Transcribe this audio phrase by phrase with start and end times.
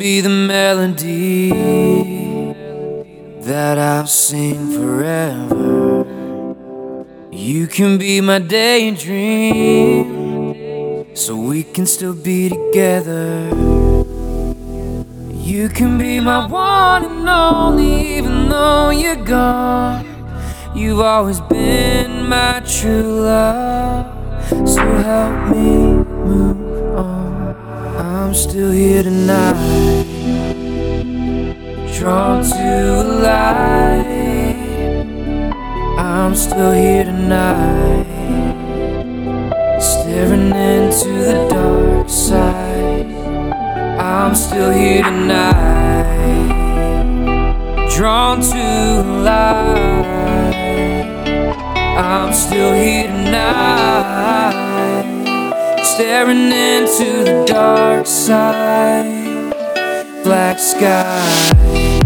[0.00, 1.50] Be the melody
[3.42, 6.06] that I'll sing forever.
[7.30, 9.14] You can be my daydream,
[11.14, 13.50] so we can still be together.
[15.34, 20.06] You can be my one and only, even though you're gone.
[20.74, 24.06] You've always been my true love,
[24.66, 25.99] so help me.
[28.30, 30.06] I'm still here tonight,
[31.98, 34.54] drawn to light.
[35.98, 38.06] I'm still here tonight,
[39.80, 43.10] staring into the dark side.
[43.98, 46.46] I'm still here tonight,
[47.96, 50.06] drawn to light.
[51.98, 54.69] I'm still here tonight,
[55.94, 59.52] staring into the dark side,
[60.22, 61.99] black sky.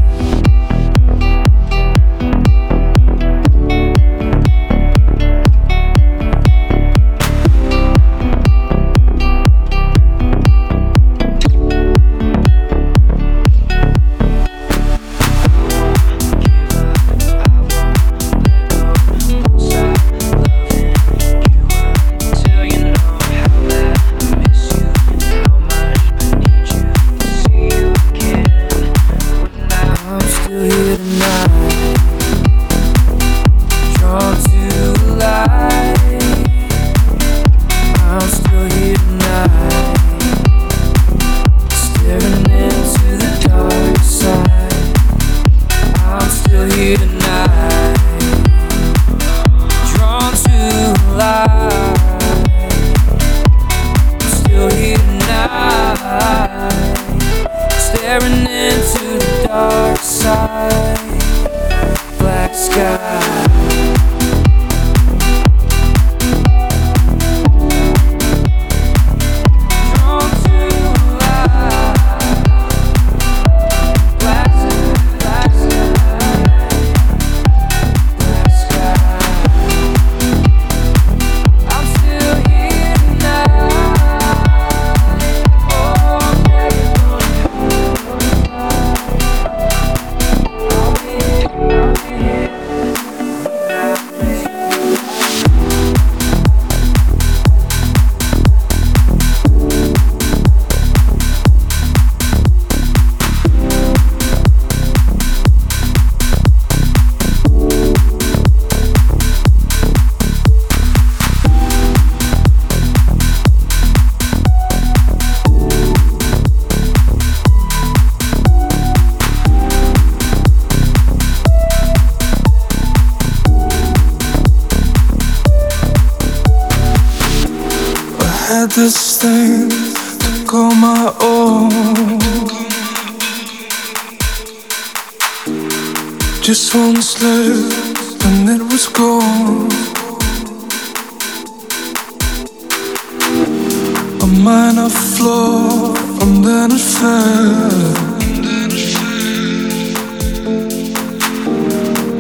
[145.25, 147.95] Flaw and then it fell.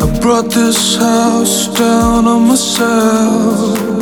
[0.02, 3.93] I brought this house down on myself.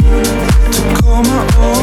[0.00, 1.77] To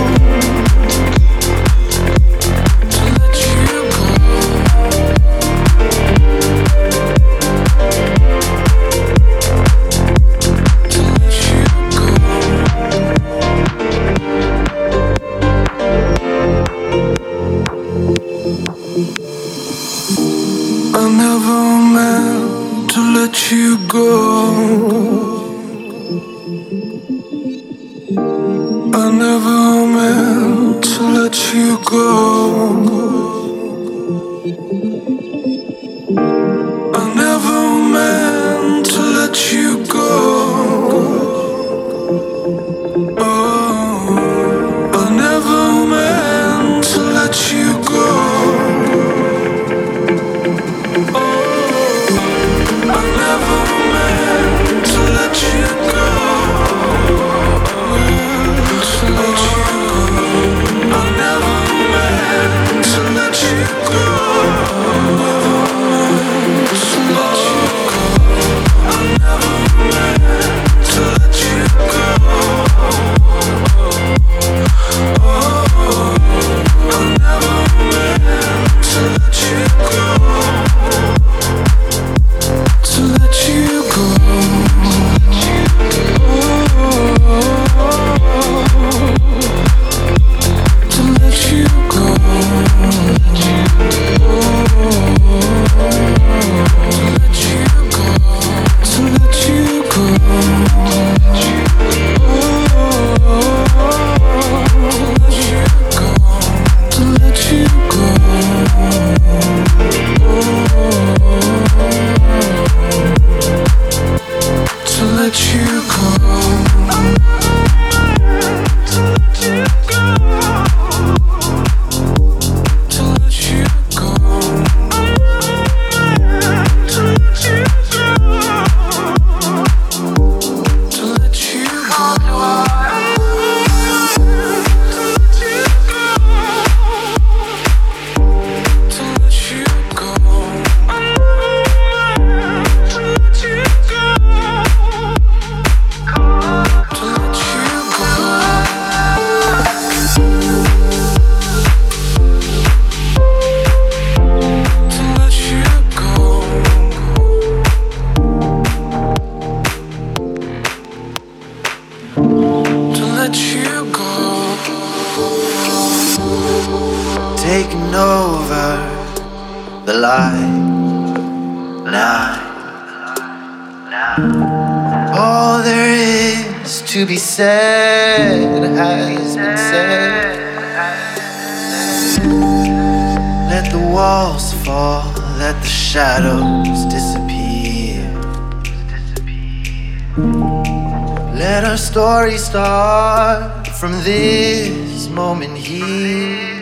[193.79, 196.54] from this moment here.